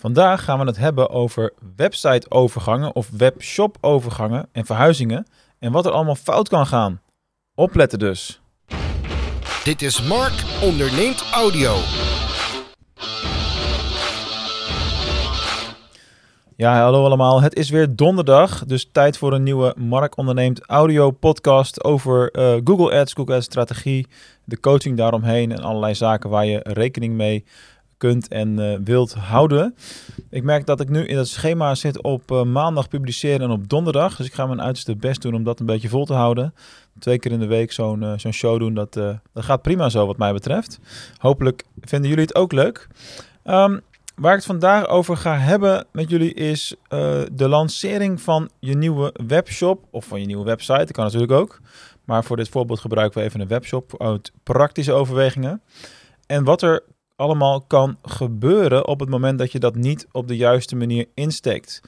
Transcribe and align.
Vandaag 0.00 0.44
gaan 0.44 0.58
we 0.58 0.64
het 0.64 0.76
hebben 0.76 1.10
over 1.10 1.52
website-overgangen 1.76 2.94
of 2.94 3.10
webshop-overgangen 3.10 4.48
en 4.52 4.66
verhuizingen 4.66 5.26
en 5.58 5.72
wat 5.72 5.86
er 5.86 5.92
allemaal 5.92 6.14
fout 6.14 6.48
kan 6.48 6.66
gaan. 6.66 7.00
Opletten 7.54 7.98
dus. 7.98 8.40
Dit 9.64 9.82
is 9.82 10.02
Mark 10.02 10.44
onderneemt 10.62 11.24
audio. 11.32 11.74
Ja, 16.56 16.82
hallo 16.82 17.04
allemaal. 17.04 17.42
Het 17.42 17.54
is 17.54 17.70
weer 17.70 17.96
donderdag, 17.96 18.64
dus 18.64 18.88
tijd 18.92 19.18
voor 19.18 19.32
een 19.32 19.42
nieuwe 19.42 19.74
Mark 19.76 20.16
onderneemt 20.16 20.66
audio 20.66 21.10
podcast 21.10 21.84
over 21.84 22.30
eh, 22.30 22.60
Google 22.64 22.98
Ads, 22.98 23.12
Google 23.12 23.34
Ads 23.34 23.44
strategie, 23.44 24.06
de 24.44 24.60
coaching 24.60 24.96
daaromheen 24.96 25.52
en 25.52 25.62
allerlei 25.62 25.94
zaken 25.94 26.30
waar 26.30 26.46
je 26.46 26.60
rekening 26.62 27.14
mee 27.14 27.44
kunt 28.00 28.28
en 28.28 28.58
uh, 28.58 28.76
wilt 28.84 29.14
houden. 29.14 29.74
Ik 30.30 30.42
merk 30.42 30.66
dat 30.66 30.80
ik 30.80 30.88
nu 30.88 31.06
in 31.06 31.16
het 31.16 31.28
schema 31.28 31.74
zit 31.74 32.02
op 32.02 32.30
uh, 32.30 32.42
maandag 32.42 32.88
publiceren 32.88 33.40
en 33.40 33.50
op 33.50 33.68
donderdag. 33.68 34.16
Dus 34.16 34.26
ik 34.26 34.34
ga 34.34 34.46
mijn 34.46 34.62
uiterste 34.62 34.96
best 34.96 35.22
doen 35.22 35.34
om 35.34 35.44
dat 35.44 35.60
een 35.60 35.66
beetje 35.66 35.88
vol 35.88 36.04
te 36.04 36.12
houden. 36.12 36.54
Twee 36.98 37.18
keer 37.18 37.32
in 37.32 37.38
de 37.38 37.46
week 37.46 37.72
zo'n 37.72 38.02
uh, 38.02 38.12
zo'n 38.16 38.32
show 38.32 38.58
doen, 38.58 38.74
dat, 38.74 38.92
dat 38.92 39.44
gaat 39.44 39.62
prima 39.62 39.88
zo 39.88 40.06
wat 40.06 40.18
mij 40.18 40.32
betreft. 40.32 40.80
Hopelijk 41.16 41.64
vinden 41.80 42.08
jullie 42.08 42.24
het 42.24 42.34
ook 42.34 42.52
leuk. 42.52 42.88
Um, 43.44 43.80
waar 44.14 44.30
ik 44.30 44.36
het 44.36 44.46
vandaag 44.46 44.86
over 44.86 45.16
ga 45.16 45.36
hebben 45.36 45.86
met 45.92 46.10
jullie 46.10 46.34
is 46.34 46.74
de 47.32 47.48
lancering 47.48 48.20
van 48.20 48.50
je 48.58 48.76
nieuwe 48.76 49.14
webshop 49.26 49.84
of 49.90 50.04
van 50.04 50.20
je 50.20 50.26
nieuwe 50.26 50.44
website. 50.44 50.78
Dat 50.78 50.92
kan 50.92 51.04
natuurlijk 51.04 51.32
ook. 51.32 51.60
Maar 52.04 52.24
voor 52.24 52.36
dit 52.36 52.48
voorbeeld 52.48 52.80
gebruiken 52.80 53.18
we 53.18 53.24
even 53.24 53.40
een 53.40 53.48
webshop 53.48 54.02
uit 54.02 54.32
praktische 54.42 54.92
overwegingen. 54.92 55.62
En 56.26 56.44
wat 56.44 56.62
er 56.62 56.82
allemaal 57.20 57.60
kan 57.60 57.96
gebeuren 58.02 58.86
op 58.86 59.00
het 59.00 59.08
moment 59.08 59.38
dat 59.38 59.52
je 59.52 59.58
dat 59.58 59.74
niet 59.74 60.06
op 60.12 60.28
de 60.28 60.36
juiste 60.36 60.76
manier 60.76 61.06
insteekt. 61.14 61.80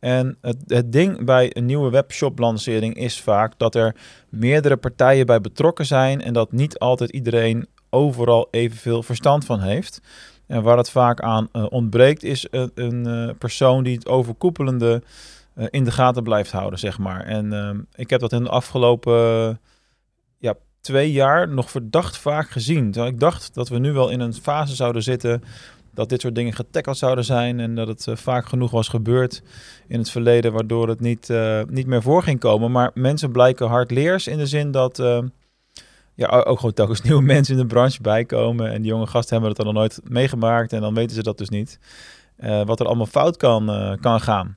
En 0.00 0.38
het, 0.40 0.56
het 0.66 0.92
ding 0.92 1.24
bij 1.24 1.56
een 1.56 1.66
nieuwe 1.66 1.90
webshop-lancering 1.90 2.94
is 2.94 3.20
vaak 3.20 3.52
dat 3.56 3.74
er 3.74 3.96
meerdere 4.28 4.76
partijen 4.76 5.26
bij 5.26 5.40
betrokken 5.40 5.86
zijn 5.86 6.22
en 6.22 6.32
dat 6.32 6.52
niet 6.52 6.78
altijd 6.78 7.10
iedereen 7.10 7.66
overal 7.90 8.48
evenveel 8.50 9.02
verstand 9.02 9.44
van 9.44 9.60
heeft. 9.60 10.00
En 10.46 10.62
waar 10.62 10.76
het 10.76 10.90
vaak 10.90 11.20
aan 11.20 11.48
uh, 11.52 11.66
ontbreekt, 11.68 12.22
is 12.22 12.46
een, 12.50 12.70
een 12.74 13.06
uh, 13.08 13.30
persoon 13.38 13.82
die 13.82 13.94
het 13.94 14.08
overkoepelende 14.08 15.02
uh, 15.54 15.66
in 15.70 15.84
de 15.84 15.90
gaten 15.90 16.22
blijft 16.22 16.52
houden, 16.52 16.78
zeg 16.78 16.98
maar. 16.98 17.24
En 17.24 17.52
ehm, 17.52 17.80
ik 17.94 18.10
heb 18.10 18.20
dat 18.20 18.32
in 18.32 18.42
de 18.42 18.50
afgelopen 18.50 19.60
twee 20.80 21.12
jaar 21.12 21.48
nog 21.48 21.70
verdacht 21.70 22.16
vaak 22.16 22.50
gezien. 22.50 22.94
Ik 22.94 23.20
dacht 23.20 23.54
dat 23.54 23.68
we 23.68 23.78
nu 23.78 23.92
wel 23.92 24.08
in 24.10 24.20
een 24.20 24.34
fase 24.34 24.74
zouden 24.74 25.02
zitten 25.02 25.42
dat 25.94 26.08
dit 26.08 26.20
soort 26.20 26.34
dingen 26.34 26.52
getackeld 26.52 26.96
zouden 26.96 27.24
zijn 27.24 27.60
en 27.60 27.74
dat 27.74 27.88
het 27.88 28.06
uh, 28.06 28.16
vaak 28.16 28.46
genoeg 28.46 28.70
was 28.70 28.88
gebeurd 28.88 29.42
in 29.86 29.98
het 29.98 30.10
verleden, 30.10 30.52
waardoor 30.52 30.88
het 30.88 31.00
niet, 31.00 31.28
uh, 31.28 31.60
niet 31.68 31.86
meer 31.86 32.02
voor 32.02 32.22
ging 32.22 32.40
komen. 32.40 32.70
Maar 32.70 32.90
mensen 32.94 33.32
blijken 33.32 33.68
hardleers 33.68 34.26
in 34.26 34.38
de 34.38 34.46
zin 34.46 34.70
dat 34.70 34.98
uh, 34.98 35.18
ja, 36.14 36.26
ook 36.28 36.56
gewoon 36.56 36.74
telkens 36.74 37.02
nieuwe 37.06 37.22
mensen 37.22 37.54
in 37.54 37.60
de 37.60 37.66
branche 37.66 38.02
bijkomen 38.02 38.70
en 38.70 38.82
die 38.82 38.90
jonge 38.90 39.06
gasten 39.06 39.32
hebben 39.32 39.48
het 39.48 39.58
dan 39.58 39.66
nog 39.66 39.74
nooit 39.74 40.00
meegemaakt 40.04 40.72
en 40.72 40.80
dan 40.80 40.94
weten 40.94 41.16
ze 41.16 41.22
dat 41.22 41.38
dus 41.38 41.48
niet. 41.48 41.78
wat 42.64 42.80
er 42.80 42.86
allemaal 42.86 43.06
fout 43.06 43.36
kan, 43.36 43.96
kan 44.00 44.20
gaan. 44.20 44.56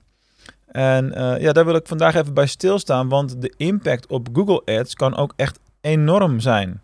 En 0.65 1.05
ja, 1.39 1.51
daar 1.51 1.65
wil 1.65 1.75
ik 1.75 1.87
vandaag 1.87 2.15
even 2.15 2.33
bij 2.33 2.47
stilstaan, 2.47 3.09
want 3.09 3.41
de 3.41 3.53
impact 3.57 4.07
op 4.07 4.27
Google 4.33 4.61
Ads 4.79 4.93
kan 4.93 5.15
ook 5.15 5.33
echt 5.35 5.59
enorm 5.83 6.39
zijn. 6.39 6.81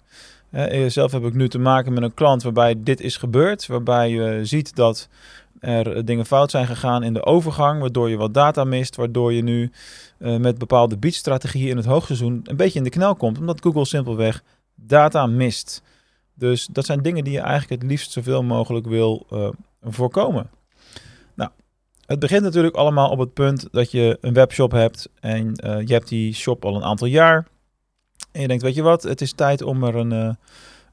Uh, 0.51 0.89
zelf 0.89 1.11
heb 1.11 1.23
ik 1.23 1.33
nu 1.33 1.49
te 1.49 1.59
maken 1.59 1.93
met 1.93 2.03
een 2.03 2.13
klant 2.13 2.43
waarbij 2.43 2.75
dit 2.77 3.01
is 3.01 3.17
gebeurd, 3.17 3.67
waarbij 3.67 4.09
je 4.09 4.45
ziet 4.45 4.75
dat 4.75 5.09
er 5.59 6.05
dingen 6.05 6.25
fout 6.25 6.51
zijn 6.51 6.67
gegaan 6.67 7.03
in 7.03 7.13
de 7.13 7.25
overgang, 7.25 7.79
waardoor 7.79 8.09
je 8.09 8.17
wat 8.17 8.33
data 8.33 8.63
mist, 8.63 8.95
waardoor 8.95 9.33
je 9.33 9.41
nu 9.41 9.71
uh, 10.19 10.37
met 10.37 10.57
bepaalde 10.57 10.97
beatstrategieën 10.97 11.69
in 11.69 11.77
het 11.77 11.85
hoogseizoen 11.85 12.41
een 12.43 12.55
beetje 12.55 12.77
in 12.77 12.83
de 12.83 12.89
knel 12.89 13.15
komt, 13.15 13.39
omdat 13.39 13.61
Google 13.61 13.85
simpelweg 13.85 14.43
data 14.75 15.25
mist. 15.25 15.83
Dus 16.33 16.65
dat 16.65 16.85
zijn 16.85 17.01
dingen 17.01 17.23
die 17.23 17.33
je 17.33 17.39
eigenlijk 17.39 17.81
het 17.81 17.91
liefst 17.91 18.11
zoveel 18.11 18.43
mogelijk 18.43 18.87
wil 18.87 19.27
voorkomen. 19.81 20.49
Nou, 21.35 21.49
het 22.05 22.19
begint 22.19 22.43
natuurlijk 22.43 22.75
allemaal 22.75 23.09
op 23.09 23.19
het 23.19 23.33
punt 23.33 23.67
dat 23.71 23.91
je 23.91 24.17
een 24.21 24.33
webshop 24.33 24.71
hebt 24.71 25.09
en 25.19 25.51
je 25.85 25.93
hebt 25.93 26.07
die 26.07 26.33
shop 26.33 26.65
al 26.65 26.75
een 26.75 26.83
aantal 26.83 27.07
jaar. 27.07 27.47
En 28.31 28.41
je 28.41 28.47
denkt, 28.47 28.63
weet 28.63 28.75
je 28.75 28.81
wat, 28.81 29.03
het 29.03 29.21
is 29.21 29.33
tijd 29.33 29.61
om 29.61 29.83
er 29.83 29.95
een, 29.95 30.11
uh, 30.11 30.33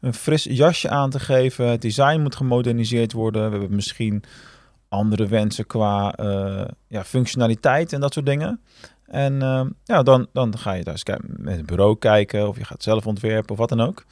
een 0.01 0.15
fris 0.15 0.45
jasje 0.45 0.89
aan 0.89 1.11
te 1.11 1.21
geven. 1.21 1.69
Het 1.69 1.83
design 1.83 2.21
moet 2.21 2.37
gemoderniseerd 2.37 3.13
worden. 3.13 3.45
We 3.45 3.51
hebben 3.51 3.77
misschien 3.77 4.23
andere 4.89 5.27
wensen 5.27 5.67
qua 5.67 6.19
uh, 6.21 6.65
ja, 6.89 7.05
functionaliteit 7.05 7.93
en 7.93 8.01
dat 8.01 8.13
soort 8.13 8.27
dingen. 8.27 8.61
En 9.07 9.35
uh, 9.35 9.65
ja, 9.85 10.03
dan, 10.03 10.27
dan 10.33 10.59
ga 10.59 10.73
je 10.73 10.85
thuis 10.85 11.03
met 11.27 11.57
het 11.57 11.67
bureau 11.67 11.99
kijken 11.99 12.49
of 12.49 12.59
je 12.59 12.65
gaat 12.65 12.83
zelf 12.83 13.07
ontwerpen 13.07 13.51
of 13.51 13.59
wat 13.59 13.69
dan 13.69 13.81
ook. 13.81 14.05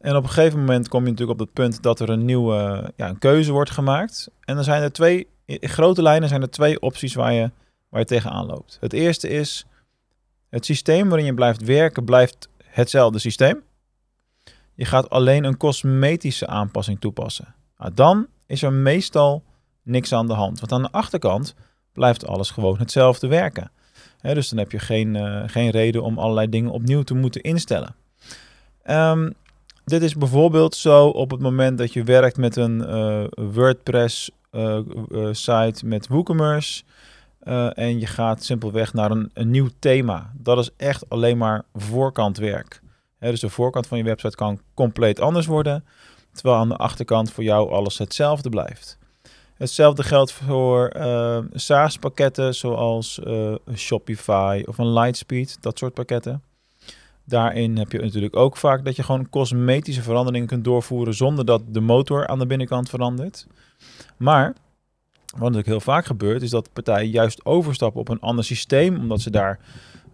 En 0.00 0.16
op 0.16 0.22
een 0.22 0.28
gegeven 0.28 0.58
moment 0.58 0.88
kom 0.88 1.04
je 1.04 1.10
natuurlijk 1.10 1.40
op 1.40 1.46
het 1.46 1.54
punt 1.54 1.82
dat 1.82 2.00
er 2.00 2.10
een 2.10 2.24
nieuwe 2.24 2.90
ja, 2.96 3.08
een 3.08 3.18
keuze 3.18 3.52
wordt 3.52 3.70
gemaakt. 3.70 4.30
En 4.40 4.54
dan 4.54 4.64
zijn 4.64 4.82
er 4.82 4.92
twee, 4.92 5.26
in 5.44 5.68
grote 5.68 6.02
lijnen 6.02 6.28
zijn 6.28 6.42
er 6.42 6.50
twee 6.50 6.80
opties 6.80 7.14
waar 7.14 7.32
je, 7.32 7.50
waar 7.88 8.00
je 8.00 8.06
tegenaan 8.06 8.46
loopt. 8.46 8.76
Het 8.80 8.92
eerste 8.92 9.28
is, 9.28 9.66
het 10.48 10.64
systeem 10.64 11.08
waarin 11.08 11.26
je 11.26 11.34
blijft 11.34 11.64
werken 11.64 12.04
blijft 12.04 12.48
hetzelfde 12.72 13.18
systeem. 13.18 13.62
Je 14.74 14.84
gaat 14.84 15.10
alleen 15.10 15.44
een 15.44 15.56
cosmetische 15.56 16.46
aanpassing 16.46 17.00
toepassen. 17.00 17.54
Nou, 17.78 17.94
dan 17.94 18.26
is 18.46 18.62
er 18.62 18.72
meestal 18.72 19.44
niks 19.82 20.12
aan 20.12 20.26
de 20.26 20.32
hand. 20.32 20.60
Want 20.60 20.72
aan 20.72 20.82
de 20.82 20.90
achterkant 20.90 21.54
blijft 21.92 22.26
alles 22.26 22.50
gewoon 22.50 22.78
hetzelfde 22.78 23.26
werken. 23.26 23.70
dus 24.20 24.48
dan 24.48 24.58
heb 24.58 24.72
je 24.72 24.78
geen, 24.78 25.14
uh, 25.14 25.42
geen 25.46 25.70
reden 25.70 26.02
om 26.02 26.18
allerlei 26.18 26.48
dingen 26.48 26.70
opnieuw 26.70 27.02
te 27.02 27.14
moeten 27.14 27.40
instellen. 27.40 27.94
Um, 28.86 29.34
dit 29.84 30.02
is 30.02 30.16
bijvoorbeeld 30.16 30.74
zo 30.74 31.06
op 31.06 31.30
het 31.30 31.40
moment 31.40 31.78
dat 31.78 31.92
je 31.92 32.04
werkt 32.04 32.36
met 32.36 32.56
een 32.56 32.78
uh, 32.78 33.24
WordPress 33.52 34.30
uh, 34.52 34.78
site 35.32 35.86
met 35.86 36.08
WooCommerce. 36.08 36.82
Uh, 37.44 37.78
en 37.78 38.00
je 38.00 38.06
gaat 38.06 38.44
simpelweg 38.44 38.92
naar 38.92 39.10
een, 39.10 39.30
een, 39.34 39.50
nieuw 39.50 39.68
thema. 39.78 40.32
Dat 40.34 40.58
is 40.58 40.70
echt 40.76 41.08
alleen 41.08 41.38
maar 41.38 41.62
voorkantwerk. 41.74 42.82
He, 43.18 43.30
dus 43.30 43.40
de 43.40 43.48
voorkant 43.48 43.86
van 43.86 43.98
je 43.98 44.04
website 44.04 44.36
kan 44.36 44.60
compleet 44.74 45.20
anders 45.20 45.46
worden, 45.46 45.84
terwijl 46.32 46.56
aan 46.56 46.68
de 46.68 46.76
achterkant 46.76 47.32
voor 47.32 47.44
jou 47.44 47.70
alles 47.70 47.98
hetzelfde 47.98 48.48
blijft. 48.48 48.98
Hetzelfde 49.54 50.02
geldt 50.02 50.32
voor 50.32 50.92
uh, 50.96 51.38
SaaS-pakketten 51.52 52.54
zoals 52.54 53.20
uh, 53.24 53.54
Shopify 53.74 54.62
of 54.66 54.78
een 54.78 54.92
Lightspeed, 54.92 55.56
dat 55.60 55.78
soort 55.78 55.94
pakketten. 55.94 56.42
Daarin 57.24 57.76
heb 57.76 57.92
je 57.92 57.98
natuurlijk 57.98 58.36
ook 58.36 58.56
vaak 58.56 58.84
dat 58.84 58.96
je 58.96 59.02
gewoon 59.02 59.28
cosmetische 59.28 60.02
veranderingen 60.02 60.48
kunt 60.48 60.64
doorvoeren 60.64 61.14
zonder 61.14 61.44
dat 61.44 61.62
de 61.66 61.80
motor 61.80 62.26
aan 62.26 62.38
de 62.38 62.46
binnenkant 62.46 62.88
verandert. 62.88 63.46
Maar 64.16 64.54
wat 65.32 65.40
natuurlijk 65.40 65.66
heel 65.66 65.80
vaak 65.80 66.06
gebeurt, 66.06 66.42
is 66.42 66.50
dat 66.50 66.72
partijen 66.72 67.10
juist 67.10 67.44
overstappen 67.44 68.00
op 68.00 68.08
een 68.08 68.20
ander 68.20 68.44
systeem, 68.44 68.96
omdat 68.96 69.20
ze 69.20 69.30
daar 69.30 69.58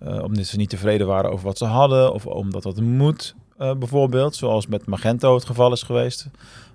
uh, 0.02 0.22
omdat 0.22 0.46
ze 0.46 0.56
niet 0.56 0.70
tevreden 0.70 1.06
waren 1.06 1.30
over 1.30 1.44
wat 1.44 1.58
ze 1.58 1.64
hadden, 1.64 2.12
of 2.12 2.26
omdat 2.26 2.62
dat 2.62 2.80
moet, 2.80 3.34
uh, 3.58 3.74
bijvoorbeeld, 3.74 4.36
zoals 4.36 4.66
met 4.66 4.86
Magento 4.86 5.34
het 5.34 5.44
geval 5.44 5.72
is 5.72 5.82
geweest 5.82 6.28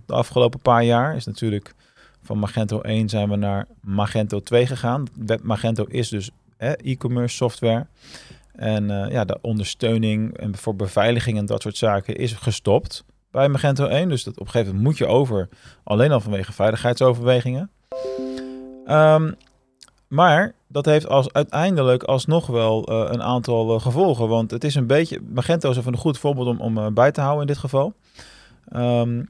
de 0.05 0.13
afgelopen 0.13 0.59
paar 0.59 0.83
jaar. 0.83 1.15
Is 1.15 1.25
natuurlijk 1.25 1.73
van 2.21 2.39
Magento 2.39 2.81
1 2.81 3.09
zijn 3.09 3.29
we 3.29 3.35
naar 3.35 3.67
Magento 3.81 4.39
2 4.39 4.65
gegaan. 4.67 5.03
Magento 5.41 5.83
is 5.83 6.09
dus 6.09 6.29
e-commerce 6.57 7.35
software. 7.35 7.85
En 8.51 8.89
uh, 8.89 9.05
ja, 9.09 9.25
de 9.25 9.37
ondersteuning 9.41 10.37
en 10.37 10.57
voor 10.57 10.75
beveiliging 10.75 11.37
en 11.37 11.45
dat 11.45 11.61
soort 11.61 11.77
zaken 11.77 12.15
is 12.15 12.33
gestopt 12.33 13.03
bij 13.31 13.49
Magento 13.49 13.85
1. 13.85 14.09
Dus 14.09 14.27
op 14.27 14.39
een 14.39 14.45
gegeven 14.45 14.65
moment 14.67 14.83
moet 14.83 14.97
je 14.97 15.05
over, 15.05 15.49
alleen 15.83 16.11
al 16.11 16.19
vanwege 16.19 16.53
veiligheidsoverwegingen. 16.53 17.69
Um, 18.87 19.35
maar 20.07 20.53
dat 20.67 20.85
heeft 20.85 21.07
als, 21.07 21.33
uiteindelijk 21.33 22.03
alsnog 22.03 22.47
wel 22.47 22.91
uh, 22.91 23.11
een 23.11 23.23
aantal 23.23 23.75
uh, 23.75 23.81
gevolgen. 23.81 24.27
Want 24.27 24.51
het 24.51 24.63
is 24.63 24.75
een 24.75 24.87
beetje. 24.87 25.19
Magento 25.33 25.69
is 25.69 25.77
een 25.77 25.97
goed 25.97 26.17
voorbeeld 26.17 26.47
om, 26.47 26.59
om 26.59 26.77
uh, 26.77 26.87
bij 26.87 27.11
te 27.11 27.21
houden 27.21 27.41
in 27.41 27.47
dit 27.47 27.57
geval. 27.57 27.93
Um, 28.75 29.29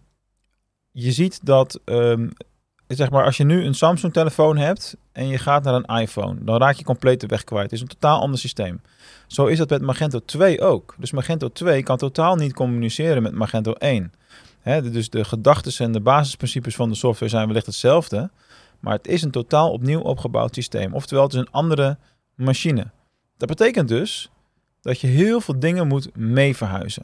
je 0.91 1.11
ziet 1.11 1.45
dat. 1.45 1.79
Um, 1.85 2.31
zeg 2.87 3.09
maar, 3.09 3.25
als 3.25 3.37
je 3.37 3.43
nu 3.43 3.65
een 3.65 3.73
Samsung-telefoon 3.73 4.57
hebt 4.57 4.97
en 5.11 5.27
je 5.27 5.37
gaat 5.37 5.63
naar 5.63 5.73
een 5.73 6.01
iPhone, 6.01 6.43
dan 6.43 6.57
raak 6.57 6.75
je 6.75 6.83
compleet 6.83 7.21
de 7.21 7.27
weg 7.27 7.43
kwijt. 7.43 7.63
Het 7.63 7.73
is 7.73 7.81
een 7.81 7.87
totaal 7.87 8.19
ander 8.19 8.39
systeem. 8.39 8.81
Zo 9.27 9.45
is 9.45 9.57
dat 9.57 9.69
met 9.69 9.81
Magento 9.81 10.19
2 10.25 10.61
ook. 10.61 10.95
Dus 10.97 11.11
Magento 11.11 11.49
2 11.49 11.83
kan 11.83 11.97
totaal 11.97 12.35
niet 12.35 12.53
communiceren 12.53 13.23
met 13.23 13.33
Magento 13.33 13.73
1. 13.73 14.13
Hè, 14.61 14.91
dus 14.91 15.09
de 15.09 15.23
gedachten 15.23 15.85
en 15.85 15.91
de 15.91 15.99
basisprincipes 15.99 16.75
van 16.75 16.89
de 16.89 16.95
software 16.95 17.31
zijn 17.31 17.47
wellicht 17.47 17.65
hetzelfde. 17.65 18.29
Maar 18.83 18.93
het 18.93 19.07
is 19.07 19.21
een 19.21 19.31
totaal 19.31 19.71
opnieuw 19.71 19.99
opgebouwd 19.99 20.55
systeem. 20.55 20.93
Oftewel, 20.93 21.23
het 21.23 21.33
is 21.33 21.39
een 21.39 21.51
andere 21.51 21.97
machine. 22.35 22.85
Dat 23.37 23.47
betekent 23.47 23.87
dus 23.87 24.29
dat 24.81 24.99
je 24.99 25.07
heel 25.07 25.41
veel 25.41 25.59
dingen 25.59 25.87
moet 25.87 26.15
mee 26.15 26.55
verhuizen. 26.55 27.03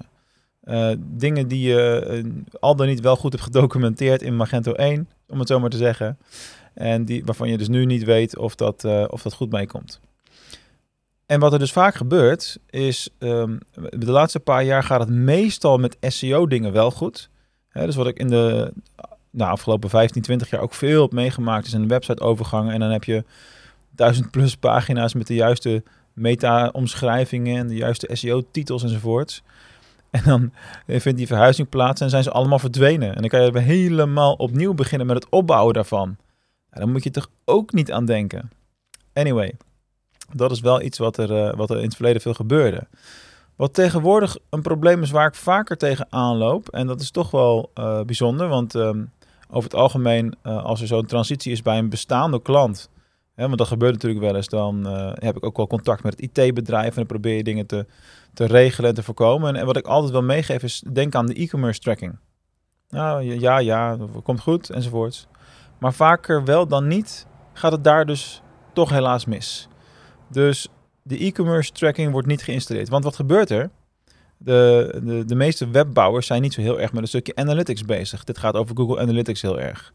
Uh, 0.64 0.92
dingen 1.00 1.48
die 1.48 1.68
je 1.68 2.08
uh, 2.26 2.32
al 2.60 2.76
dan 2.76 2.88
niet 2.88 3.00
wel 3.00 3.16
goed 3.16 3.32
hebt 3.32 3.44
gedocumenteerd 3.44 4.22
in 4.22 4.36
Magento 4.36 4.72
1, 4.72 5.10
om 5.28 5.40
het 5.40 5.48
zo 5.48 5.60
maar 5.60 5.70
te 5.70 5.78
zeggen. 5.78 6.18
En 6.74 7.06
die, 7.06 7.26
waarvan 7.26 7.50
je 7.50 7.58
dus 7.58 7.68
nu 7.68 7.86
niet 7.86 8.04
weet 8.04 8.38
of 8.38 8.56
dat, 8.56 8.84
uh, 8.84 9.06
of 9.08 9.22
dat 9.22 9.34
goed 9.34 9.52
meekomt. 9.52 10.00
En 11.26 11.40
wat 11.40 11.54
er 11.54 11.60
dus 11.60 11.72
vaak 11.72 11.96
gebeurt, 11.96 12.60
is 12.70 13.10
um, 13.20 13.60
de 13.90 14.12
laatste 14.12 14.40
paar 14.40 14.64
jaar 14.64 14.84
gaat 14.84 15.00
het 15.00 15.10
meestal 15.10 15.78
met 15.78 15.98
SEO-dingen 16.00 16.72
wel 16.72 16.92
goed. 16.92 17.30
dus 17.72 17.96
wat 17.96 18.08
ik 18.08 18.18
in 18.18 18.28
de 18.28 18.74
nou, 19.32 19.52
afgelopen 19.52 19.90
15, 19.90 20.22
20 20.22 20.50
jaar 20.50 20.62
ook 20.62 20.74
veel 20.74 21.02
heb 21.02 21.12
meegemaakt, 21.12 21.66
is 21.66 21.74
een 21.74 21.88
website-overgang. 21.88 22.72
En 22.72 22.80
dan 22.80 22.92
heb 22.92 23.04
je 23.04 23.24
duizend 23.92 24.32
plus 24.32 24.56
pagina's 24.56 25.14
met 25.14 25.28
de 25.28 25.36
juiste 25.36 25.84
meta-omschrijvingen 26.14 27.58
en 27.58 27.68
de 27.68 27.76
juiste 27.76 28.10
SEO-titels 28.12 28.84
enzovoorts. 28.84 29.44
En 30.10 30.24
dan 30.24 30.52
vindt 30.88 31.18
die 31.18 31.28
verhuizing 31.28 31.70
plaats 31.70 32.02
en 32.02 32.10
zijn 32.10 32.24
ze 32.24 32.32
allemaal 32.32 32.60
verdwenen. 32.60 33.16
En 33.16 33.22
dan 33.22 33.30
kan 33.30 33.42
je 33.42 33.60
helemaal 33.60 34.34
opnieuw 34.34 34.74
beginnen 34.74 35.08
met 35.08 35.16
het 35.16 35.30
opbouwen 35.30 35.74
daarvan. 35.74 36.18
Ja, 36.72 36.80
dan 36.80 36.92
moet 36.92 37.04
je 37.04 37.12
toch 37.12 37.30
ook 37.46 37.74
niet 37.74 37.92
aan 37.92 38.06
denken. 38.06 38.52
Anyway, 39.14 39.54
dat 40.34 40.52
is 40.52 40.60
wel 40.60 40.82
iets 40.82 40.98
wat 40.98 41.18
er, 41.18 41.32
uh, 41.32 41.54
wat 41.56 41.70
er 41.70 41.78
in 41.78 41.84
het 41.84 41.96
verleden 41.96 42.22
veel 42.22 42.34
gebeurde. 42.34 42.88
Wat 43.56 43.74
tegenwoordig 43.74 44.38
een 44.50 44.62
probleem 44.62 45.02
is 45.02 45.12
waar 45.12 45.28
ik 45.28 45.36
vaker 45.36 45.78
tegen 45.78 46.08
aanloop. 46.10 46.70
En 46.70 46.88
dat 46.88 47.02
is 47.02 47.12
toch 47.12 47.32
wel 47.32 47.72
uh, 47.80 48.02
bijzonder. 48.02 48.48
Want 48.48 48.74
um, 48.74 49.12
over 49.50 49.70
het 49.70 49.80
algemeen, 49.80 50.36
uh, 50.44 50.64
als 50.64 50.82
er 50.82 50.88
zo'n 50.88 51.06
transitie 51.06 51.52
is 51.52 51.62
bij 51.62 51.78
een 51.78 51.90
bestaande 51.90 52.42
klant. 52.42 52.90
Hè, 53.36 53.46
want 53.46 53.58
dat 53.58 53.68
gebeurt 53.68 53.94
natuurlijk 53.94 54.22
wel 54.22 54.36
eens. 54.36 54.48
Dan 54.48 54.86
heb 55.14 55.38
ik 55.38 55.46
ook 55.46 55.58
wel 55.58 55.68
contact 55.68 56.04
met 56.04 56.20
het 56.20 56.38
IT-bedrijf. 56.38 56.90
En 56.90 56.96
dan 56.96 57.06
probeer 57.06 57.36
je 57.36 57.44
dingen 57.44 57.66
te, 57.66 57.86
te 58.34 58.46
regelen 58.46 58.90
en 58.90 58.96
te 58.96 59.04
voorkomen. 59.04 59.50
En, 59.50 59.56
en 59.56 59.66
wat 59.66 59.78
ik 59.78 59.88
altijd 59.88 60.12
wel 60.12 60.22
meegeef 60.22 60.64
is, 60.64 60.84
denk 60.92 61.16
aan 61.16 61.26
de 61.26 61.34
e-commerce 61.34 61.80
tracking. 61.80 62.20
Nou 62.90 63.40
ja, 63.40 63.60
ja, 63.60 63.98
komt 64.24 64.42
goed 64.42 64.70
enzovoorts. 64.70 65.28
Maar 65.80 65.94
vaker 65.94 66.44
wel 66.44 66.68
dan 66.68 66.88
niet 66.88 67.28
gaat 67.54 67.72
het 67.72 67.84
daar 67.84 68.06
dus 68.06 68.42
toch 68.74 68.90
helaas 68.90 69.26
mis. 69.26 69.68
Dus 70.28 70.68
de 71.04 71.18
e-commerce 71.18 71.72
tracking 71.72 72.12
wordt 72.12 72.28
niet 72.28 72.44
geïnstalleerd. 72.44 72.90
Want 72.90 73.04
wat 73.04 73.16
gebeurt 73.16 73.50
er? 73.50 73.70
De, 74.42 75.00
de, 75.04 75.26
de 75.26 75.36
meeste 75.36 75.70
webbouwers 75.70 76.28
zijn 76.28 76.42
niet 76.42 76.54
zo 76.54 76.62
heel 76.62 76.80
erg 76.80 76.92
met 76.92 77.02
een 77.02 77.08
stukje 77.08 77.36
analytics 77.36 77.86
bezig. 77.86 78.24
Dit 78.24 78.38
gaat 78.38 78.54
over 78.54 78.76
Google 78.76 79.00
Analytics 79.00 79.42
heel 79.42 79.60
erg. 79.60 79.94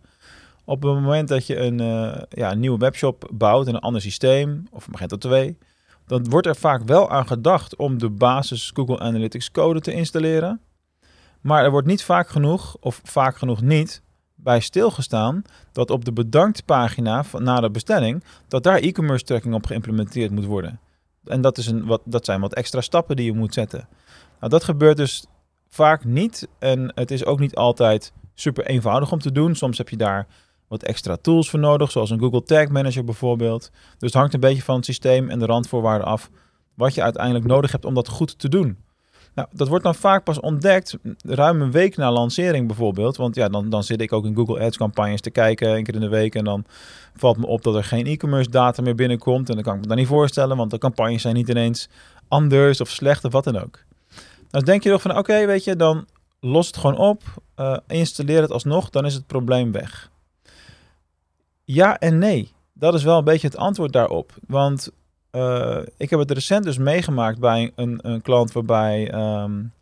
Op 0.65 0.83
het 0.83 0.93
moment 0.93 1.29
dat 1.29 1.47
je 1.47 1.57
een, 1.57 1.81
uh, 1.81 2.23
ja, 2.29 2.55
nieuwe 2.55 2.79
webshop 2.79 3.31
bouwt 3.33 3.67
in 3.67 3.75
een 3.75 3.81
ander 3.81 4.01
systeem, 4.01 4.67
of 4.71 4.91
Magento 4.91 5.17
2, 5.17 5.59
dan 6.07 6.29
wordt 6.29 6.47
er 6.47 6.57
vaak 6.57 6.83
wel 6.83 7.11
aan 7.11 7.27
gedacht 7.27 7.77
om 7.77 7.99
de 7.99 8.11
basis 8.11 8.71
Google 8.75 8.99
Analytics 8.99 9.51
code 9.51 9.81
te 9.81 9.93
installeren. 9.93 10.61
Maar 11.41 11.65
er 11.65 11.71
wordt 11.71 11.87
niet 11.87 12.03
vaak 12.03 12.29
genoeg, 12.29 12.77
of 12.81 13.01
vaak 13.05 13.37
genoeg 13.37 13.61
niet, 13.61 14.03
bij 14.35 14.61
stilgestaan 14.61 15.43
dat 15.73 15.91
op 15.91 16.05
de 16.05 16.13
bedankt 16.13 16.65
pagina 16.65 17.25
van, 17.25 17.43
na 17.43 17.61
de 17.61 17.71
bestelling, 17.71 18.25
dat 18.49 18.63
daar 18.63 18.79
e-commerce 18.79 19.25
tracking 19.25 19.55
op 19.55 19.67
geïmplementeerd 19.67 20.31
moet 20.31 20.45
worden. 20.45 20.81
En 21.25 21.41
dat, 21.41 21.59
is 21.59 21.67
een, 21.67 21.87
wat, 21.87 22.01
dat 22.05 22.25
zijn 22.25 22.41
wat 22.41 22.55
extra 22.55 22.81
stappen 22.81 23.17
die 23.17 23.25
je 23.25 23.33
moet 23.33 23.55
zetten. 23.55 23.89
Nou, 24.45 24.57
dat 24.57 24.65
gebeurt 24.65 24.97
dus 24.97 25.27
vaak 25.69 26.05
niet. 26.05 26.49
En 26.59 26.93
het 26.95 27.11
is 27.11 27.25
ook 27.25 27.39
niet 27.39 27.55
altijd 27.55 28.13
super 28.35 28.67
eenvoudig 28.67 29.13
om 29.13 29.19
te 29.19 29.33
doen. 29.33 29.55
Soms 29.55 29.79
heb 29.79 29.89
je 29.89 29.97
daar 29.97 30.27
wat 30.69 30.83
extra 30.83 31.17
tools 31.17 31.51
voor 31.51 31.59
nodig, 31.59 31.91
zoals 31.91 32.11
een 32.11 32.19
Google 32.19 32.43
Tag 32.43 32.69
Manager 32.69 33.05
bijvoorbeeld. 33.05 33.71
Dus 33.73 34.13
het 34.13 34.15
hangt 34.15 34.35
een 34.35 34.41
beetje 34.41 34.63
van 34.63 34.77
het 34.77 34.85
systeem 34.85 35.31
en 35.31 35.39
de 35.39 35.47
randvoorwaarden 35.47 36.07
af 36.07 36.31
wat 36.75 36.95
je 36.95 37.03
uiteindelijk 37.03 37.45
nodig 37.45 37.73
hebt 37.73 37.85
om 37.85 37.95
dat 37.95 38.09
goed 38.09 38.39
te 38.39 38.49
doen. 38.49 38.79
Nou, 39.35 39.49
dat 39.53 39.69
wordt 39.69 39.85
dan 39.85 39.95
vaak 39.95 40.25
pas 40.25 40.41
ontdekt 40.41 40.97
ruim 41.27 41.63
een 41.63 41.71
week 41.71 41.97
na 41.97 42.13
lancering 42.13 42.67
bijvoorbeeld. 42.67 43.17
Want 43.17 43.35
ja, 43.35 43.49
dan, 43.49 43.71
dan 43.71 43.83
zit 43.83 44.01
ik 44.01 44.13
ook 44.13 44.25
in 44.25 44.37
Google 44.37 44.61
Ads 44.61 44.77
campagnes 44.77 45.21
te 45.21 45.31
kijken, 45.31 45.75
één 45.75 45.85
keer 45.85 45.95
in 45.95 46.01
de 46.01 46.09
week. 46.09 46.35
En 46.35 46.45
dan 46.45 46.65
valt 47.17 47.37
me 47.37 47.47
op 47.47 47.63
dat 47.63 47.75
er 47.75 47.85
geen 47.85 48.07
e-commerce 48.07 48.51
data 48.51 48.83
meer 48.83 48.95
binnenkomt. 48.95 49.49
En 49.49 49.55
dan 49.55 49.65
kan 49.65 49.75
ik 49.75 49.81
me 49.81 49.87
dat 49.87 49.97
niet 49.97 50.07
voorstellen, 50.07 50.57
want 50.57 50.71
de 50.71 50.79
campagnes 50.79 51.23
zijn 51.23 51.35
niet 51.35 51.49
ineens 51.49 51.89
anders 52.29 52.81
of 52.81 52.89
slecht 52.89 53.25
of 53.25 53.33
wat 53.33 53.45
dan 53.45 53.59
ook. 53.63 53.85
Dan 54.55 54.65
denk 54.65 54.83
je 54.83 54.91
toch 54.91 55.03
van, 55.03 55.17
oké, 55.19 55.47
weet 55.47 55.65
je, 55.65 55.77
dan 55.77 56.07
los 56.41 56.67
het 56.67 56.77
gewoon 56.77 56.97
op, 56.97 57.23
uh, 57.57 57.77
installeer 57.87 58.43
het 58.43 58.51
alsnog, 58.51 58.91
dan 58.91 59.05
is 59.05 59.15
het 59.15 59.27
probleem 59.27 59.73
weg. 59.73 60.11
Ja 61.65 61.99
en 61.99 62.19
nee. 62.19 62.53
Dat 62.73 62.95
is 62.95 63.03
wel 63.03 63.19
een 63.19 63.25
beetje 63.25 63.47
het 63.47 63.57
antwoord 63.57 63.93
daarop. 63.93 64.33
Want 64.47 64.91
uh, 65.33 65.79
ik 65.97 66.11
heb 66.11 66.19
het 66.19 66.31
recent 66.31 66.65
dus 66.65 66.79
meegemaakt 66.79 67.39
bij 67.39 67.73
een, 67.75 67.99
een 68.03 68.23
klant 68.23 68.53
waarbij, 68.53 69.15
um, 69.15 69.73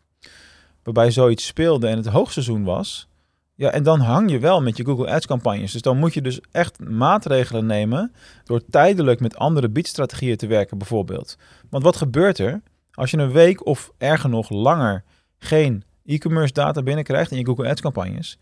waarbij 0.83 1.11
zoiets 1.11 1.45
speelde 1.45 1.87
en 1.87 1.97
het 1.97 2.07
hoogseizoen 2.07 2.63
was. 2.63 3.07
Ja, 3.55 3.71
en 3.71 3.83
dan 3.83 3.99
hang 3.99 4.31
je 4.31 4.39
wel 4.39 4.61
met 4.61 4.77
je 4.77 4.85
Google 4.85 5.11
Ads 5.11 5.25
campagnes. 5.25 5.71
Dus 5.71 5.81
dan 5.81 5.97
moet 5.97 6.13
je 6.13 6.21
dus 6.21 6.39
echt 6.51 6.79
maatregelen 6.79 7.65
nemen 7.65 8.13
door 8.43 8.61
tijdelijk 8.69 9.19
met 9.19 9.37
andere 9.37 9.69
biedstrategieën 9.69 10.37
te 10.37 10.47
werken 10.47 10.77
bijvoorbeeld. 10.77 11.37
Want 11.69 11.83
wat 11.83 11.95
gebeurt 11.95 12.37
er 12.37 12.61
als 12.93 13.11
je 13.11 13.17
een 13.17 13.31
week 13.31 13.65
of 13.65 13.91
erger 13.97 14.29
nog 14.29 14.49
langer 14.49 15.03
geen 15.37 15.83
e-commerce 16.05 16.53
data 16.53 16.83
binnenkrijgt 16.83 17.31
in 17.31 17.37
je 17.37 17.45
Google 17.45 17.69
Ads 17.69 17.81
campagnes, 17.81 18.37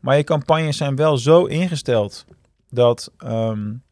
maar 0.00 0.16
je 0.16 0.24
campagnes 0.24 0.76
zijn 0.76 0.96
wel 0.96 1.16
zo 1.16 1.44
ingesteld 1.44 2.24
dat 2.68 3.12
um, 3.26 3.82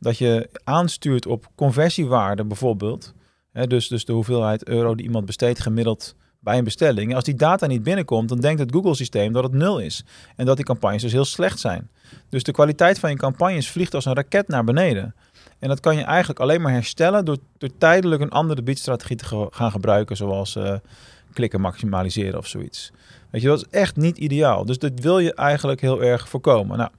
dat 0.00 0.18
je 0.18 0.48
aanstuurt 0.64 1.26
op 1.26 1.48
conversiewaarde 1.54 2.44
bijvoorbeeld. 2.44 3.14
Hè, 3.52 3.66
dus, 3.66 3.88
dus 3.88 4.04
de 4.04 4.12
hoeveelheid 4.12 4.68
euro 4.68 4.94
die 4.94 5.06
iemand 5.06 5.26
besteedt 5.26 5.60
gemiddeld 5.60 6.14
bij 6.40 6.58
een 6.58 6.64
bestelling. 6.64 7.14
Als 7.14 7.24
die 7.24 7.34
data 7.34 7.66
niet 7.66 7.82
binnenkomt, 7.82 8.28
dan 8.28 8.40
denkt 8.40 8.60
het 8.60 8.72
Google-systeem 8.72 9.32
dat 9.32 9.42
het 9.42 9.52
nul 9.52 9.78
is. 9.78 10.04
En 10.36 10.46
dat 10.46 10.56
die 10.56 10.64
campagnes 10.64 11.02
dus 11.02 11.12
heel 11.12 11.24
slecht 11.24 11.58
zijn. 11.58 11.90
Dus 12.28 12.42
de 12.42 12.52
kwaliteit 12.52 12.98
van 12.98 13.10
je 13.10 13.16
campagnes 13.16 13.70
vliegt 13.70 13.94
als 13.94 14.04
een 14.04 14.14
raket 14.14 14.48
naar 14.48 14.64
beneden. 14.64 15.14
En 15.58 15.68
dat 15.68 15.80
kan 15.80 15.96
je 15.96 16.02
eigenlijk 16.02 16.40
alleen 16.40 16.60
maar 16.60 16.72
herstellen 16.72 17.24
door, 17.24 17.36
door 17.58 17.70
tijdelijk 17.78 18.22
een 18.22 18.30
andere 18.30 18.62
biedstrategie 18.62 19.16
te 19.16 19.48
gaan 19.50 19.70
gebruiken, 19.70 20.16
zoals 20.16 20.56
uh, 20.56 20.74
klikken 21.32 21.60
maximaliseren 21.60 22.38
of 22.38 22.46
zoiets. 22.46 22.92
Weet 23.30 23.42
je, 23.42 23.48
dat 23.48 23.58
is 23.58 23.78
echt 23.78 23.96
niet 23.96 24.18
ideaal. 24.18 24.64
Dus 24.64 24.78
dat 24.78 24.92
wil 24.94 25.18
je 25.18 25.34
eigenlijk 25.34 25.80
heel 25.80 26.02
erg 26.02 26.28
voorkomen. 26.28 26.78
Nou, 26.78 26.90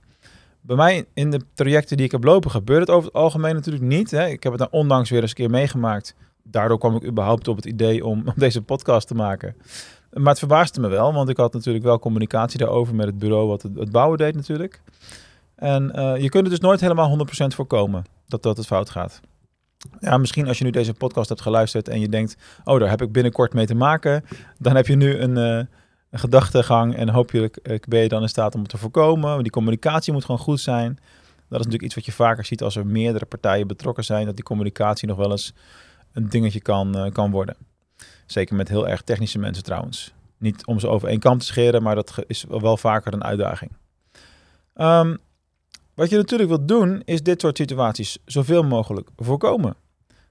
bij 0.61 0.75
mij 0.75 1.05
in 1.13 1.31
de 1.31 1.41
trajecten 1.53 1.97
die 1.97 2.05
ik 2.05 2.11
heb 2.11 2.23
lopen 2.23 2.51
gebeurt 2.51 2.79
het 2.79 2.89
over 2.89 3.05
het 3.07 3.17
algemeen 3.17 3.55
natuurlijk 3.55 3.83
niet. 3.83 4.11
Hè. 4.11 4.27
Ik 4.27 4.43
heb 4.43 4.51
het 4.51 4.61
dan 4.61 4.79
ondanks 4.79 5.09
weer 5.09 5.21
eens 5.21 5.29
een 5.29 5.35
keer 5.35 5.49
meegemaakt. 5.49 6.15
Daardoor 6.43 6.77
kwam 6.77 6.95
ik 6.95 7.05
überhaupt 7.05 7.47
op 7.47 7.55
het 7.55 7.65
idee 7.65 8.05
om, 8.05 8.21
om 8.25 8.33
deze 8.35 8.61
podcast 8.61 9.07
te 9.07 9.15
maken. 9.15 9.55
Maar 10.13 10.29
het 10.29 10.39
verbaasde 10.39 10.81
me 10.81 10.87
wel, 10.87 11.13
want 11.13 11.29
ik 11.29 11.37
had 11.37 11.53
natuurlijk 11.53 11.85
wel 11.85 11.99
communicatie 11.99 12.59
daarover 12.59 12.95
met 12.95 13.05
het 13.05 13.17
bureau 13.17 13.47
wat 13.47 13.61
het, 13.61 13.91
bouwen 13.91 14.17
deed 14.17 14.35
natuurlijk. 14.35 14.81
En 15.55 15.91
uh, 15.95 16.17
je 16.17 16.29
kunt 16.29 16.43
het 16.43 16.51
dus 16.51 16.59
nooit 16.59 16.79
helemaal 16.79 17.17
100% 17.17 17.23
voorkomen 17.47 18.03
dat 18.27 18.43
dat 18.43 18.57
het 18.57 18.65
fout 18.65 18.89
gaat. 18.89 19.19
Ja, 19.99 20.17
misschien 20.17 20.47
als 20.47 20.57
je 20.57 20.63
nu 20.63 20.69
deze 20.69 20.93
podcast 20.93 21.29
hebt 21.29 21.41
geluisterd 21.41 21.87
en 21.87 21.99
je 21.99 22.09
denkt, 22.09 22.37
oh, 22.63 22.79
daar 22.79 22.89
heb 22.89 23.01
ik 23.01 23.11
binnenkort 23.11 23.53
mee 23.53 23.65
te 23.65 23.75
maken, 23.75 24.23
dan 24.57 24.75
heb 24.75 24.87
je 24.87 24.95
nu 24.95 25.17
een, 25.17 25.37
uh, 25.37 25.63
een 26.09 26.19
gedachtegang 26.19 26.95
en 26.95 27.09
hopelijk 27.09 27.57
eh, 27.57 27.79
ben 27.87 28.01
je 28.01 28.07
dan 28.07 28.21
in 28.21 28.29
staat 28.29 28.55
om 28.55 28.61
het 28.61 28.69
te 28.69 28.77
voorkomen. 28.77 29.43
Die 29.43 29.51
communicatie 29.51 30.13
moet 30.13 30.25
gewoon 30.25 30.41
goed 30.41 30.59
zijn. 30.59 30.99
Dat 31.49 31.59
is 31.59 31.65
natuurlijk 31.65 31.83
iets 31.83 31.95
wat 31.95 32.05
je 32.05 32.11
vaker 32.11 32.45
ziet 32.45 32.63
als 32.63 32.75
er 32.75 32.85
meerdere 32.85 33.25
partijen 33.25 33.67
betrokken 33.67 34.03
zijn, 34.03 34.25
dat 34.25 34.35
die 34.35 34.43
communicatie 34.43 35.07
nog 35.07 35.17
wel 35.17 35.31
eens 35.31 35.53
een 36.13 36.29
dingetje 36.29 36.61
kan, 36.61 36.97
uh, 36.97 37.11
kan 37.11 37.31
worden. 37.31 37.55
Zeker 38.25 38.55
met 38.55 38.67
heel 38.67 38.87
erg 38.87 39.01
technische 39.01 39.39
mensen 39.39 39.63
trouwens. 39.63 40.13
Niet 40.37 40.65
om 40.65 40.79
ze 40.79 40.87
over 40.87 41.07
één 41.07 41.19
kant 41.19 41.39
te 41.39 41.45
scheren, 41.45 41.83
maar 41.83 41.95
dat 41.95 42.13
is 42.27 42.45
wel 42.49 42.77
vaker 42.77 43.13
een 43.13 43.23
uitdaging. 43.23 43.71
Um, 44.75 45.17
wat 45.97 46.09
je 46.09 46.15
natuurlijk 46.15 46.49
wilt 46.49 46.67
doen, 46.67 47.01
is 47.05 47.23
dit 47.23 47.41
soort 47.41 47.57
situaties 47.57 48.17
zoveel 48.25 48.63
mogelijk 48.63 49.09
voorkomen. 49.15 49.75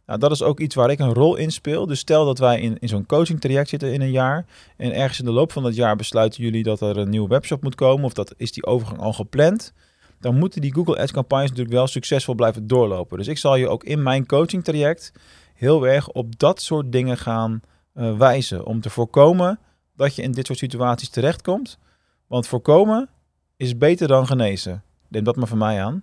Nou, 0.07 0.19
dat 0.19 0.31
is 0.31 0.43
ook 0.43 0.61
iets 0.61 0.75
waar 0.75 0.91
ik 0.91 0.99
een 0.99 1.13
rol 1.13 1.37
in 1.37 1.51
speel. 1.51 1.87
Dus 1.87 1.99
stel 1.99 2.25
dat 2.25 2.39
wij 2.39 2.61
in, 2.61 2.79
in 2.79 2.89
zo'n 2.89 3.07
coaching 3.07 3.41
traject 3.41 3.69
zitten 3.69 3.93
in 3.93 4.01
een 4.01 4.11
jaar. 4.11 4.47
En 4.77 4.95
ergens 4.95 5.19
in 5.19 5.25
de 5.25 5.31
loop 5.31 5.53
van 5.53 5.63
dat 5.63 5.75
jaar 5.75 5.97
besluiten 5.97 6.43
jullie 6.43 6.63
dat 6.63 6.81
er 6.81 6.97
een 6.97 7.09
nieuwe 7.09 7.29
webshop 7.29 7.63
moet 7.63 7.75
komen. 7.75 8.05
Of 8.05 8.13
dat 8.13 8.35
is 8.37 8.53
die 8.53 8.67
overgang 8.67 9.01
al 9.01 9.13
gepland. 9.13 9.73
Dan 10.21 10.39
moeten 10.39 10.61
die 10.61 10.75
Google 10.75 10.99
Ads 10.99 11.13
campagnes 11.13 11.49
natuurlijk 11.49 11.77
wel 11.77 11.87
succesvol 11.87 12.35
blijven 12.35 12.67
doorlopen. 12.67 13.19
Dus 13.19 13.29
ik 13.29 13.39
zal 13.39 13.57
je 13.57 13.69
ook 13.69 13.85
in 13.85 14.03
mijn 14.03 14.27
coaching 14.27 14.65
traject 14.65 15.13
heel 15.55 15.87
erg 15.87 16.09
op 16.09 16.39
dat 16.39 16.63
soort 16.63 16.93
dingen 16.93 17.19
gaan 17.19 17.61
uh, 17.95 18.17
wijzen. 18.17 18.67
Om 18.67 18.81
te 18.81 18.91
voorkomen 18.91 19.59
dat 19.97 20.15
je 20.15 20.23
in 20.23 20.33
dit 20.33 20.47
soort 20.47 20.59
situaties 20.59 21.09
terechtkomt. 21.09 21.79
Want 22.27 22.47
voorkomen 22.47 23.09
is 23.57 23.79
beter 23.79 24.09
dan 24.09 24.27
genezen. 24.27 24.83
Neem 25.09 25.25
dat 25.25 25.37
maar 25.37 25.47
van 25.47 25.59
mij 25.59 25.83
aan. 25.83 26.03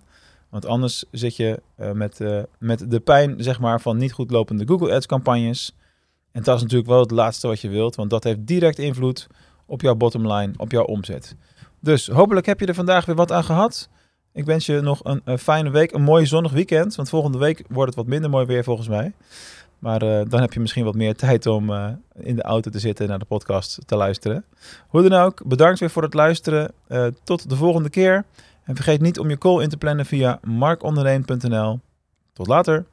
Want 0.54 0.66
anders 0.66 1.04
zit 1.10 1.36
je 1.36 1.62
uh, 1.80 1.90
met, 1.90 2.20
uh, 2.20 2.42
met 2.58 2.90
de 2.90 3.00
pijn 3.00 3.34
zeg 3.38 3.60
maar, 3.60 3.80
van 3.80 3.96
niet 3.96 4.12
goed 4.12 4.30
lopende 4.30 4.66
Google 4.66 4.94
Ads 4.94 5.06
campagnes. 5.06 5.76
En 6.32 6.42
dat 6.42 6.56
is 6.56 6.62
natuurlijk 6.62 6.90
wel 6.90 7.00
het 7.00 7.10
laatste 7.10 7.46
wat 7.46 7.60
je 7.60 7.68
wilt, 7.68 7.94
want 7.94 8.10
dat 8.10 8.24
heeft 8.24 8.46
direct 8.46 8.78
invloed 8.78 9.26
op 9.66 9.80
jouw 9.80 9.94
bottomline, 9.94 10.52
op 10.56 10.70
jouw 10.70 10.84
omzet. 10.84 11.36
Dus 11.80 12.06
hopelijk 12.06 12.46
heb 12.46 12.60
je 12.60 12.66
er 12.66 12.74
vandaag 12.74 13.04
weer 13.04 13.14
wat 13.14 13.32
aan 13.32 13.44
gehad. 13.44 13.88
Ik 14.32 14.44
wens 14.44 14.66
je 14.66 14.80
nog 14.80 15.00
een, 15.02 15.38
fijne 15.38 15.70
week, 15.70 15.92
een 15.92 16.02
mooi 16.02 16.26
zonnig 16.26 16.52
weekend. 16.52 16.94
Want 16.94 17.08
volgende 17.08 17.38
week 17.38 17.64
wordt 17.68 17.88
het 17.88 17.98
wat 17.98 18.06
minder 18.06 18.30
mooi 18.30 18.46
weer 18.46 18.64
volgens 18.64 18.88
mij. 18.88 19.12
Maar 19.78 20.02
uh, 20.02 20.20
dan 20.28 20.40
heb 20.40 20.52
je 20.52 20.60
misschien 20.60 20.84
wat 20.84 20.94
meer 20.94 21.14
tijd 21.26 21.46
om 21.46 21.70
in 22.14 22.36
de 22.36 22.42
auto 22.42 22.70
te 22.70 22.78
zitten 22.78 23.04
en 23.04 23.10
naar 23.10 23.18
de 23.18 23.24
podcast 23.24 23.78
te 23.86 23.96
luisteren. 23.96 24.44
Hoe 24.88 25.08
dan 25.08 25.20
ook, 25.20 25.42
bedankt 25.46 25.80
weer 25.80 25.90
voor 25.90 26.02
het 26.02 26.14
luisteren. 26.14 26.72
Tot 27.24 27.48
de 27.48 27.56
volgende 27.56 27.90
keer. 27.90 28.24
En 28.64 28.74
vergeet 28.74 29.00
niet 29.00 29.18
om 29.18 29.30
je 29.30 29.38
call 29.38 29.62
in 29.62 29.68
te 29.68 29.76
plannen 29.76 30.06
via 30.06 30.38
markonderneem.nl. 30.42 31.80
Tot 32.32 32.46
later! 32.46 32.86